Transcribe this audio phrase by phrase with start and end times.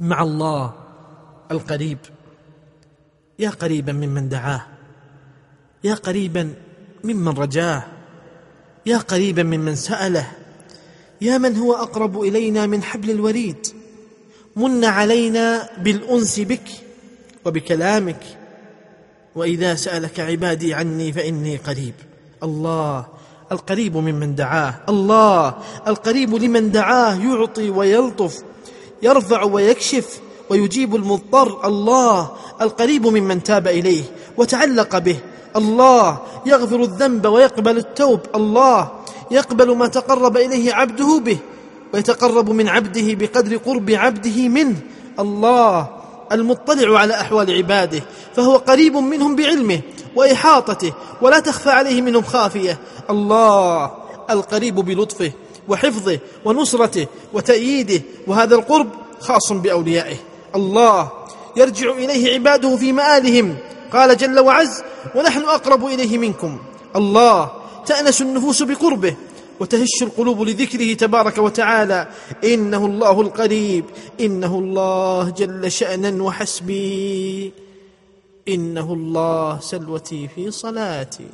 [0.00, 0.72] مع الله
[1.50, 1.98] القريب.
[3.38, 4.66] يا قريبا ممن دعاه
[5.84, 6.54] يا قريبا
[7.04, 7.82] ممن رجاه
[8.86, 10.26] يا قريبا ممن سأله
[11.20, 13.66] يا من هو أقرب إلينا من حبل الوريد.
[14.56, 16.68] من علينا بالأنس بك
[17.44, 18.22] وبكلامك
[19.34, 21.94] وإذا سألك عبادي عني فإني قريب.
[22.42, 23.06] الله
[23.52, 25.54] القريب ممن دعاه الله
[25.86, 28.42] القريب لمن دعاه يعطي ويلطف.
[29.02, 32.30] يرفع ويكشف ويجيب المضطر الله
[32.62, 34.02] القريب ممن تاب إليه
[34.36, 35.16] وتعلق به
[35.56, 38.90] الله يغفر الذنب ويقبل التوب الله
[39.30, 41.38] يقبل ما تقرب إليه عبده به
[41.94, 44.76] ويتقرب من عبده بقدر قرب عبده منه
[45.18, 45.88] الله
[46.32, 48.02] المطلع على أحوال عباده
[48.36, 49.80] فهو قريب منهم بعلمه
[50.16, 52.78] وإحاطته ولا تخفى عليه منهم خافية
[53.10, 53.90] الله
[54.30, 55.32] القريب بلطفه.
[55.68, 58.88] وحفظه ونصرته وتأييده وهذا القرب
[59.20, 60.16] خاص بأوليائه.
[60.54, 61.10] الله
[61.56, 63.56] يرجع إليه عباده في مآلهم.
[63.92, 64.82] قال جل وعز
[65.14, 66.58] ونحن أقرب إليه منكم.
[66.96, 67.50] الله
[67.86, 69.16] تأنس النفوس بقربه
[69.60, 72.08] وتهش القلوب لذكره تبارك وتعالى.
[72.44, 73.84] إنه الله القريب.
[74.20, 77.52] إنه الله جل شأنا وحسبي.
[78.48, 81.26] إنه الله سلوتي في صلاتي.